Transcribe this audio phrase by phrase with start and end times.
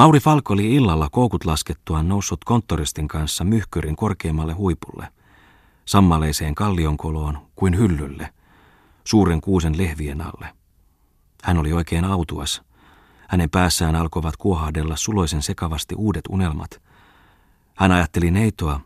[0.00, 5.08] Lauri Falk oli illalla koukut laskettuaan noussut konttoristin kanssa myhkyrin korkeammalle huipulle,
[5.84, 8.34] sammaleiseen kallionkoloon kuin hyllylle,
[9.04, 10.54] suuren kuusen lehvien alle.
[11.42, 12.62] Hän oli oikein autuas.
[13.28, 16.82] Hänen päässään alkoivat kuohahdella suloisen sekavasti uudet unelmat.
[17.76, 18.80] Hän ajatteli neitoa,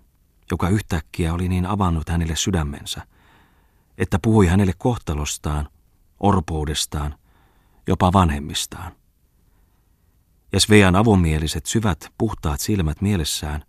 [0.50, 3.06] joka yhtäkkiä oli niin avannut hänelle sydämensä,
[3.98, 5.68] että puhui hänelle kohtalostaan,
[6.20, 7.14] orpoudestaan,
[7.86, 8.92] jopa vanhemmistaan.
[10.54, 13.64] Ja Svean avomieliset, syvät, puhtaat silmät mielessään,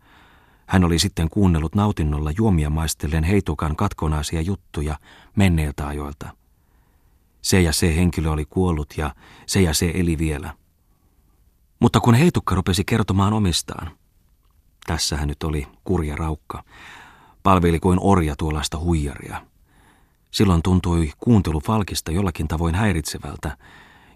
[0.65, 4.99] hän oli sitten kuunnellut nautinnolla juomia maistellen heitukan katkonaisia juttuja
[5.35, 6.35] menneiltä ajoilta.
[7.41, 10.53] Se ja se henkilö oli kuollut ja se ja se eli vielä.
[11.79, 13.91] Mutta kun heitukka rupesi kertomaan omistaan,
[14.85, 16.63] tässä hän nyt oli kurja raukka,
[17.43, 19.45] palveli kuin orja tuollaista huijaria.
[20.31, 23.57] Silloin tuntui kuuntelu Falkista jollakin tavoin häiritsevältä,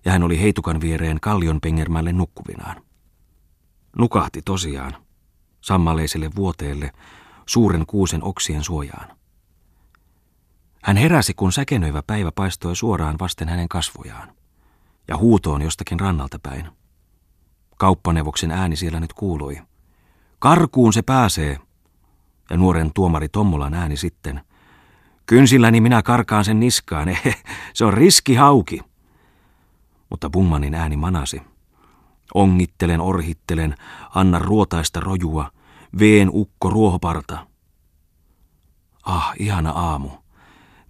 [0.05, 2.81] ja hän oli heitukan viereen kallion pengermälle nukkuvinaan.
[3.97, 4.95] Nukahti tosiaan,
[5.61, 6.91] sammaleiselle vuoteelle,
[7.45, 9.07] suuren kuusen oksien suojaan.
[10.83, 14.35] Hän heräsi, kun säkenöivä päivä paistoi suoraan vasten hänen kasvojaan,
[15.07, 16.67] ja huutoon jostakin rannalta päin.
[17.77, 19.61] Kauppaneuvoksen ääni siellä nyt kuului.
[20.39, 21.59] Karkuun se pääsee,
[22.49, 24.41] ja nuoren tuomari Tommolan ääni sitten.
[25.25, 27.07] Kynsilläni minä karkaan sen niskaan,
[27.73, 28.88] se on riski hauki
[30.09, 31.41] mutta Bungmanin ääni manasi.
[32.33, 33.75] Ongittelen, orhittelen,
[34.15, 35.51] anna ruotaista rojua,
[35.99, 37.47] veen ukko ruohoparta.
[39.03, 40.09] Ah, ihana aamu.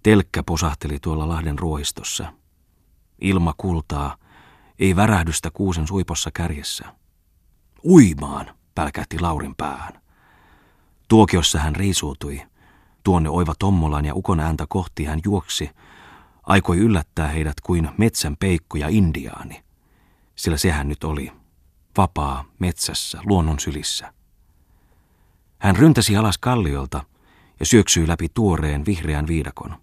[0.02, 2.32] Telkkä posahteli tuolla Lahden ruohistossa.
[3.20, 4.16] Ilma kultaa,
[4.78, 6.94] ei värähdystä kuusen suipossa kärjessä.
[7.84, 10.00] Uimaan, pälkähti Laurin päähän.
[11.08, 12.42] Tuokiossa hän riisuutui.
[13.04, 15.70] Tuonne oiva Tommolan ja ukon ääntä kohti hän juoksi,
[16.50, 19.64] aikoi yllättää heidät kuin metsän peikko ja indiaani,
[20.36, 21.32] sillä sehän nyt oli,
[21.96, 24.12] vapaa metsässä, luonnon sylissä.
[25.58, 27.04] Hän ryntäsi alas kalliolta
[27.60, 29.76] ja syöksyi läpi tuoreen vihreän viidakon.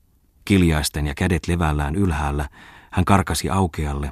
[0.45, 2.49] Kiljaisten ja kädet levällään ylhäällä
[2.91, 4.11] hän karkasi aukealle,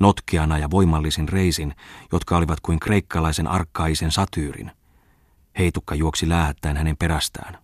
[0.00, 1.74] notkeana ja voimallisin reisin,
[2.12, 4.72] jotka olivat kuin kreikkalaisen arkkaisen satyyrin.
[5.58, 7.58] Heitukka juoksi läähättäen hänen perästään.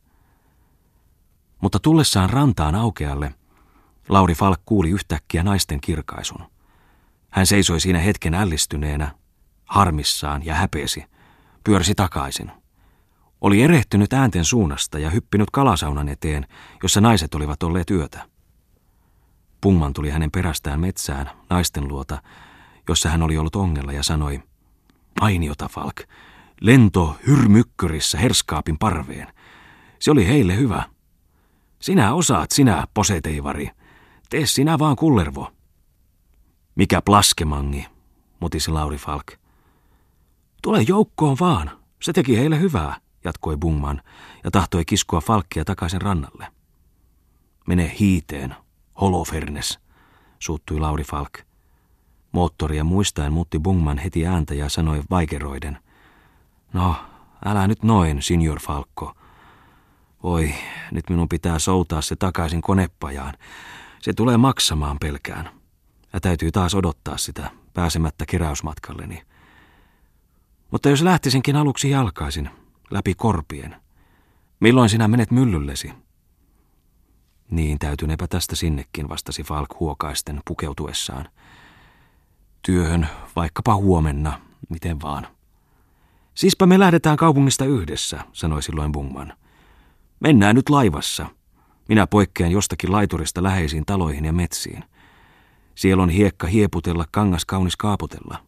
[1.62, 3.34] Mutta tullessaan rantaan aukealle,
[4.08, 6.38] Lauri Falk kuuli yhtäkkiä naisten kirkaisun.
[7.30, 9.14] Hän seisoi siinä hetken ällistyneenä,
[9.64, 11.04] harmissaan ja häpesi,
[11.64, 12.50] pyörsi takaisin.
[13.40, 16.46] Oli erehtynyt äänten suunnasta ja hyppinyt kalasaunan eteen,
[16.82, 18.28] jossa naiset olivat olleet yötä.
[19.60, 22.22] Pungman tuli hänen perästään metsään, naisten luota,
[22.88, 24.42] jossa hän oli ollut ongella ja sanoi,
[25.20, 26.00] Mainiota, Falk,
[26.60, 29.28] lento hyrmykkyrissä herskaapin parveen.
[29.98, 30.82] Se oli heille hyvä.
[31.80, 33.70] Sinä osaat, sinä, poseteivari.
[34.28, 35.52] Tee sinä vaan kullervo.
[36.74, 37.86] Mikä plaskemangi,
[38.40, 39.26] mutisi Lauri Falk.
[40.62, 41.70] Tule joukkoon vaan,
[42.02, 44.02] se teki heille hyvää, jatkoi Bungman
[44.44, 46.46] ja tahtoi kiskoa Falkkia takaisin rannalle.
[47.66, 48.54] Mene hiiteen,
[49.00, 49.78] holofernes,
[50.38, 51.32] suuttui Lauri Falk.
[52.32, 55.78] Moottoria muistaen muutti Bungman heti ääntä ja sanoi vaikeroiden.
[56.72, 56.96] No,
[57.44, 59.14] älä nyt noin, senior Falkko.
[60.22, 60.54] Voi,
[60.90, 63.34] nyt minun pitää soutaa se takaisin konepajaan.
[64.00, 65.50] Se tulee maksamaan pelkään.
[66.12, 69.22] Ja täytyy taas odottaa sitä pääsemättä keräysmatkalleni.
[70.70, 72.50] Mutta jos lähtisinkin aluksi jalkaisin,
[72.90, 73.76] läpi korpien,
[74.60, 75.92] milloin sinä menet myllyllesi?
[77.50, 81.28] Niin täytynepä tästä sinnekin, vastasi Falk huokaisten pukeutuessaan.
[82.62, 85.26] Työhön, vaikkapa huomenna, miten vaan.
[86.34, 89.32] Siispä me lähdetään kaupungista yhdessä, sanoi silloin Bungman.
[90.20, 91.26] Mennään nyt laivassa–
[91.88, 94.84] minä poikkean jostakin laiturista läheisiin taloihin ja metsiin.
[95.74, 98.38] Siellä on hiekka hieputella, kangas kaunis kaaputella.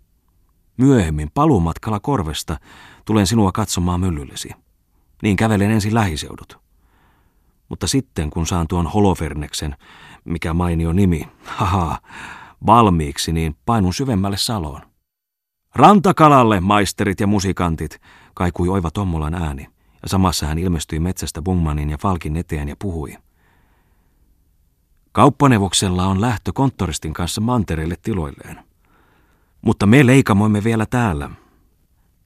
[0.77, 2.57] Myöhemmin paluumatkalla korvesta
[3.05, 4.51] tulen sinua katsomaan myllyllesi.
[5.23, 6.59] Niin kävelen ensin lähiseudut.
[7.69, 9.77] Mutta sitten kun saan tuon Holoferneksen,
[10.25, 11.99] mikä mainio nimi, haha,
[12.67, 14.81] valmiiksi, niin painun syvemmälle saloon.
[15.75, 18.01] Rantakalalle, maisterit ja musikantit,
[18.35, 19.63] kaikui oiva Tommolan ääni,
[20.03, 23.17] ja samassa hän ilmestyi metsästä Bungmanin ja Falkin eteen ja puhui–
[25.13, 28.65] Kauppanevoksella on lähtö konttoristin kanssa mantereille tiloilleen.
[29.63, 31.31] Mutta me leikamoimme vielä täällä.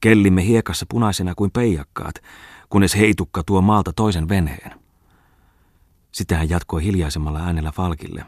[0.01, 2.15] Kellimme hiekassa punaisena kuin peijakkaat,
[2.69, 4.79] kunnes heitukka tuo maalta toisen veneen.
[6.11, 8.25] Sitä hän jatkoi hiljaisemmalla äänellä Falkille.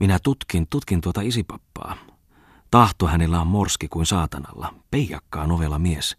[0.00, 1.96] Minä tutkin, tutkin tuota isipappaa.
[2.70, 6.16] Tahto hänellä on morski kuin saatanalla, peijakkaa novella mies.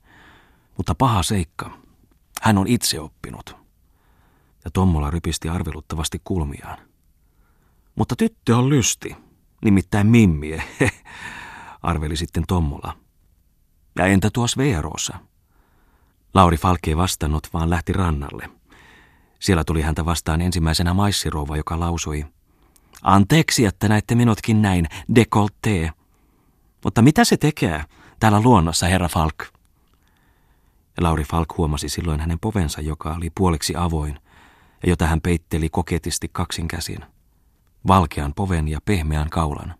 [0.77, 1.71] Mutta paha seikka.
[2.41, 3.55] Hän on itse oppinut.
[4.65, 6.88] Ja Tommola rypisti arveluttavasti kulmiaan.
[7.99, 9.15] Mutta tyttö on lysti,
[9.65, 10.63] nimittäin Mimmie,
[11.81, 12.97] arveli sitten Tommola.
[13.97, 15.19] Ja entä tuo Sveerosa?
[16.33, 18.49] Lauri Falk ei vastannut, vaan lähti rannalle.
[19.39, 22.25] Siellä tuli häntä vastaan ensimmäisenä maissirouva, joka lausui,
[23.01, 25.91] Anteeksi, että näette minutkin näin, dekoltee.
[26.83, 27.83] Mutta mitä se tekee
[28.19, 29.35] täällä luonnossa, herra Falk?
[30.97, 34.19] Ja Lauri Falk huomasi silloin hänen povensa, joka oli puoliksi avoin,
[34.83, 37.05] ja jota hän peitteli koketisti kaksin käsin.
[37.87, 39.75] Valkean poven ja pehmeän kaulan.